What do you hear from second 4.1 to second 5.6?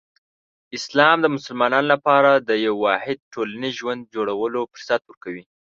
جوړولو فرصت ورکوي.